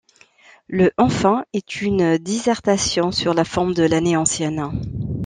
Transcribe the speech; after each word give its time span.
Le 0.67 0.89
enfin 0.97 1.45
est 1.53 1.79
une 1.83 2.17
dissertation 2.17 3.11
sur 3.11 3.35
la 3.35 3.43
forme 3.43 3.75
de 3.75 3.83
l’année 3.83 4.17
ancienne. 4.17 4.71